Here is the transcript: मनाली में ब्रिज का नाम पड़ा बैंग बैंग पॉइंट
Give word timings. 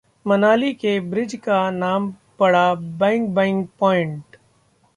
मनाली 0.25 0.71
में 0.83 1.09
ब्रिज 1.09 1.35
का 1.43 1.59
नाम 1.71 2.11
पड़ा 2.39 2.73
बैंग 2.75 3.27
बैंग 3.35 3.65
पॉइंट 3.79 4.37